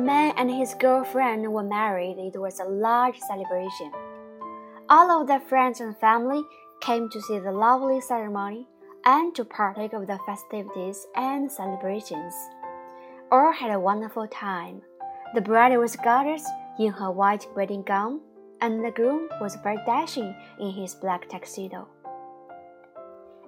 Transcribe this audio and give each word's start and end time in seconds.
man 0.00 0.34
and 0.36 0.50
his 0.50 0.74
girlfriend 0.74 1.52
were 1.52 1.62
married, 1.62 2.18
it 2.18 2.38
was 2.38 2.60
a 2.60 2.64
large 2.64 3.18
celebration. 3.18 3.92
All 4.88 5.10
of 5.10 5.26
their 5.28 5.40
friends 5.40 5.80
and 5.80 5.96
family 5.98 6.42
came 6.80 7.08
to 7.10 7.20
see 7.22 7.38
the 7.38 7.52
lovely 7.52 8.00
ceremony 8.00 8.66
and 9.04 9.34
to 9.34 9.44
partake 9.44 9.92
of 9.92 10.06
the 10.06 10.18
festivities 10.26 11.06
and 11.14 11.50
celebrations. 11.50 12.34
All 13.30 13.52
had 13.52 13.70
a 13.70 13.80
wonderful 13.80 14.26
time. 14.26 14.82
The 15.34 15.40
bride 15.40 15.76
was 15.76 15.96
gorgeous 15.96 16.44
in 16.78 16.92
her 16.92 17.10
white 17.10 17.46
wedding 17.54 17.82
gown, 17.82 18.20
and 18.60 18.84
the 18.84 18.90
groom 18.90 19.28
was 19.40 19.56
very 19.62 19.78
dashing 19.86 20.34
in 20.58 20.70
his 20.70 20.94
black 20.94 21.28
tuxedo. 21.28 21.86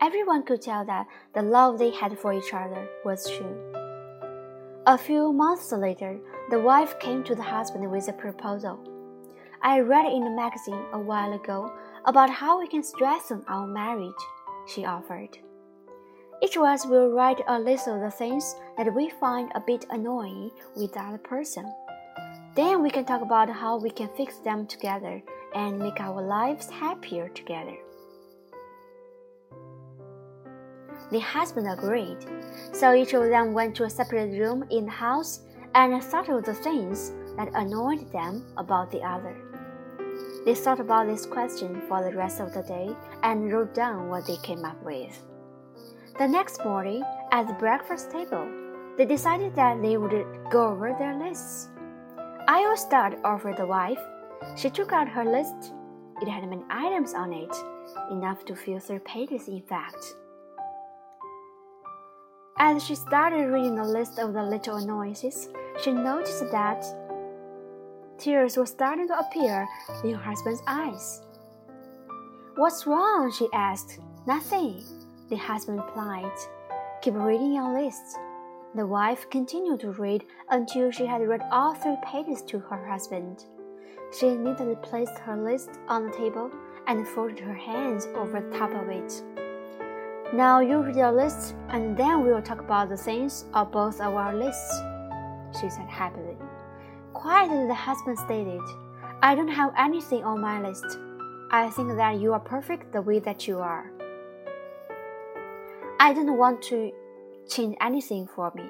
Everyone 0.00 0.42
could 0.44 0.62
tell 0.62 0.84
that 0.86 1.06
the 1.34 1.42
love 1.42 1.78
they 1.78 1.90
had 1.90 2.18
for 2.18 2.32
each 2.32 2.52
other 2.52 2.88
was 3.04 3.28
true. 3.30 3.85
A 4.88 4.96
few 4.96 5.32
months 5.32 5.72
later, 5.72 6.16
the 6.48 6.60
wife 6.60 6.96
came 7.00 7.24
to 7.24 7.34
the 7.34 7.42
husband 7.42 7.90
with 7.90 8.06
a 8.06 8.12
proposal. 8.12 8.78
I 9.60 9.80
read 9.80 10.06
in 10.06 10.22
a 10.22 10.30
magazine 10.30 10.84
a 10.92 11.00
while 11.00 11.32
ago 11.32 11.72
about 12.04 12.30
how 12.30 12.60
we 12.60 12.68
can 12.68 12.84
strengthen 12.84 13.42
our 13.48 13.66
marriage, 13.66 14.14
she 14.68 14.84
offered. 14.84 15.38
Each 16.40 16.56
of 16.56 16.62
us 16.62 16.86
will 16.86 17.10
write 17.10 17.40
a 17.48 17.58
list 17.58 17.88
of 17.88 18.00
the 18.00 18.12
things 18.12 18.54
that 18.76 18.94
we 18.94 19.10
find 19.10 19.50
a 19.56 19.60
bit 19.60 19.86
annoying 19.90 20.52
with 20.76 20.92
the 20.92 21.00
other 21.00 21.18
person. 21.18 21.66
Then 22.54 22.80
we 22.80 22.90
can 22.90 23.04
talk 23.04 23.22
about 23.22 23.50
how 23.50 23.78
we 23.78 23.90
can 23.90 24.08
fix 24.16 24.36
them 24.36 24.68
together 24.68 25.20
and 25.52 25.80
make 25.80 26.00
our 26.00 26.22
lives 26.22 26.70
happier 26.70 27.28
together. 27.30 27.76
The 31.10 31.20
husband 31.20 31.68
agreed, 31.68 32.18
so 32.72 32.92
each 32.92 33.14
of 33.14 33.28
them 33.28 33.52
went 33.52 33.76
to 33.76 33.84
a 33.84 33.90
separate 33.90 34.38
room 34.38 34.64
in 34.70 34.86
the 34.86 34.90
house 34.90 35.40
and 35.74 36.02
thought 36.02 36.28
of 36.28 36.44
the 36.44 36.54
things 36.54 37.12
that 37.36 37.50
annoyed 37.54 38.10
them 38.12 38.44
about 38.56 38.90
the 38.90 39.02
other. 39.02 39.36
They 40.44 40.54
thought 40.54 40.80
about 40.80 41.06
this 41.06 41.26
question 41.26 41.82
for 41.88 42.02
the 42.02 42.16
rest 42.16 42.40
of 42.40 42.52
the 42.52 42.62
day 42.62 42.90
and 43.22 43.52
wrote 43.52 43.74
down 43.74 44.08
what 44.08 44.26
they 44.26 44.36
came 44.38 44.64
up 44.64 44.82
with. 44.82 45.22
The 46.18 46.26
next 46.26 46.64
morning, 46.64 47.02
at 47.30 47.46
the 47.46 47.52
breakfast 47.54 48.10
table, 48.10 48.48
they 48.96 49.04
decided 49.04 49.54
that 49.54 49.82
they 49.82 49.96
would 49.98 50.12
go 50.50 50.68
over 50.68 50.94
their 50.98 51.18
lists. 51.18 51.68
I 52.48 52.66
will 52.66 52.76
start, 52.76 53.18
offered 53.22 53.58
the 53.58 53.66
wife. 53.66 54.00
She 54.56 54.70
took 54.70 54.92
out 54.92 55.08
her 55.08 55.24
list. 55.24 55.72
It 56.22 56.28
had 56.28 56.48
many 56.48 56.64
items 56.70 57.12
on 57.12 57.32
it, 57.32 57.54
enough 58.10 58.44
to 58.46 58.56
fill 58.56 58.78
three 58.78 59.00
pages, 59.00 59.48
in 59.48 59.62
fact. 59.62 60.14
As 62.58 62.82
she 62.82 62.94
started 62.94 63.52
reading 63.52 63.74
the 63.74 63.84
list 63.84 64.18
of 64.18 64.32
the 64.32 64.42
little 64.42 64.76
annoyances, 64.76 65.50
she 65.82 65.92
noticed 65.92 66.50
that 66.50 66.86
tears 68.16 68.56
were 68.56 68.64
starting 68.64 69.06
to 69.08 69.18
appear 69.18 69.68
in 70.02 70.14
her 70.14 70.22
husband's 70.22 70.62
eyes. 70.66 71.20
What's 72.54 72.86
wrong? 72.86 73.30
she 73.30 73.46
asked. 73.52 74.00
Nothing, 74.26 74.82
the 75.28 75.36
husband 75.36 75.80
replied. 75.80 76.32
Keep 77.02 77.16
reading 77.16 77.52
your 77.52 77.74
list. 77.74 78.16
The 78.74 78.86
wife 78.86 79.28
continued 79.28 79.80
to 79.80 79.90
read 79.90 80.24
until 80.48 80.90
she 80.90 81.04
had 81.04 81.20
read 81.28 81.42
all 81.52 81.74
three 81.74 81.98
pages 82.06 82.40
to 82.42 82.58
her 82.58 82.86
husband. 82.88 83.44
She 84.18 84.34
neatly 84.34 84.76
placed 84.76 85.18
her 85.18 85.36
list 85.36 85.70
on 85.88 86.06
the 86.06 86.16
table 86.16 86.50
and 86.86 87.06
folded 87.06 87.38
her 87.38 87.54
hands 87.54 88.06
over 88.14 88.40
the 88.40 88.56
top 88.56 88.70
of 88.70 88.88
it. 88.88 89.22
Now 90.32 90.60
you 90.60 90.80
read 90.80 90.96
your 90.96 91.12
list, 91.12 91.54
and 91.68 91.96
then 91.96 92.22
we'll 92.22 92.42
talk 92.42 92.58
about 92.60 92.88
the 92.88 92.96
things 92.96 93.44
of 93.54 93.70
both 93.70 94.00
of 94.00 94.12
our 94.14 94.34
lists, 94.34 94.80
she 95.60 95.70
said 95.70 95.88
happily. 95.88 96.36
Quietly, 97.12 97.68
the 97.68 97.74
husband 97.74 98.18
stated, 98.18 98.60
I 99.22 99.36
don't 99.36 99.48
have 99.48 99.72
anything 99.78 100.24
on 100.24 100.40
my 100.40 100.60
list. 100.60 100.98
I 101.52 101.70
think 101.70 101.96
that 101.96 102.18
you 102.20 102.32
are 102.32 102.40
perfect 102.40 102.92
the 102.92 103.02
way 103.02 103.20
that 103.20 103.46
you 103.46 103.60
are. 103.60 103.92
I 106.00 106.12
don't 106.12 106.36
want 106.36 106.60
to 106.64 106.92
change 107.48 107.76
anything 107.80 108.26
for 108.26 108.52
me. 108.54 108.64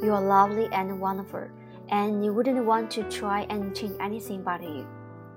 You 0.00 0.12
are 0.12 0.22
lovely 0.22 0.68
and 0.72 1.00
wonderful, 1.00 1.48
and 1.88 2.24
you 2.24 2.32
wouldn't 2.32 2.64
want 2.64 2.90
to 2.92 3.02
try 3.10 3.46
and 3.50 3.74
change 3.74 3.96
anything 4.00 4.42
but 4.44 4.62
you. 4.62 4.86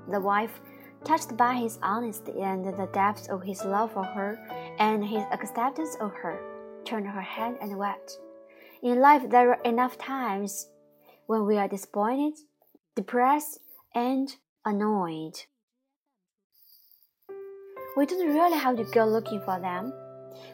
The 0.08 0.20
wife 0.20 0.62
touched 1.04 1.36
by 1.36 1.56
his 1.56 1.80
honesty 1.82 2.42
and 2.42 2.64
the 2.64 2.88
depth 2.94 3.28
of 3.30 3.42
his 3.42 3.66
love 3.66 3.92
for 3.92 4.04
her 4.04 4.38
and 4.82 5.06
his 5.06 5.24
acceptance 5.32 5.96
of 6.02 6.12
her, 6.12 6.42
turned 6.86 7.06
her 7.06 7.22
head 7.22 7.56
and 7.62 7.78
wept. 7.78 8.18
In 8.82 9.00
life, 9.00 9.30
there 9.30 9.52
are 9.52 9.62
enough 9.62 9.96
times 10.00 10.70
when 11.28 11.46
we 11.46 11.56
are 11.56 11.68
disappointed, 11.68 12.34
depressed, 12.96 13.60
and 13.94 14.36
annoyed. 14.66 15.36
We 17.96 18.08
don't 18.08 18.34
really 18.34 18.58
have 18.58 18.78
to 18.78 18.84
go 18.86 19.06
looking 19.06 19.40
for 19.42 19.60
them. 19.60 19.94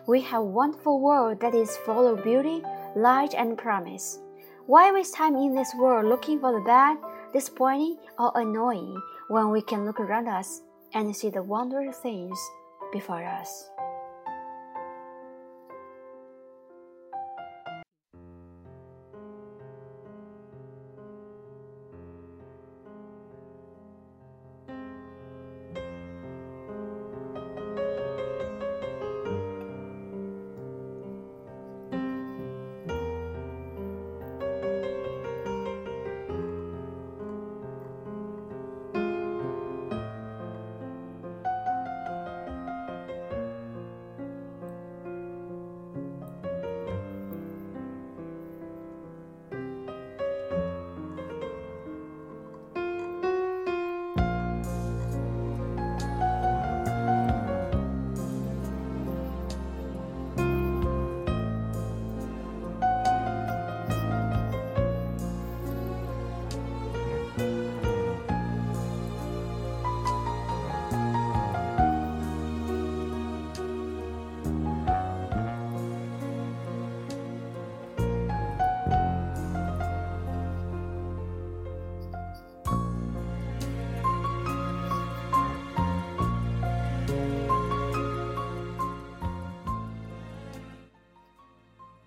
We 0.10 0.20
have 0.22 0.42
a 0.42 0.46
wonderful 0.60 1.00
world 1.00 1.40
that 1.40 1.56
is 1.56 1.78
full 1.78 2.06
of 2.06 2.26
beauty, 2.26 2.62
light, 2.98 3.34
and 3.34 3.58
promise. 3.58 4.20
Why 4.66 4.92
waste 4.92 5.16
time 5.16 5.38
in 5.38 5.56
this 5.56 5.74
world 5.76 6.06
looking 6.06 6.42
for 6.42 6.52
the 6.52 6.66
bad, 6.66 6.98
disappointing, 7.32 7.98
or 8.20 8.34
annoying 8.36 8.98
when 9.30 9.52
we 9.52 9.62
can 9.62 9.86
look 9.86 10.02
around 10.02 10.28
us 10.28 10.64
and 10.94 11.16
see 11.16 11.30
the 11.30 11.44
wonderful 11.44 11.94
things 11.94 12.38
before 12.92 13.24
us? 13.24 13.70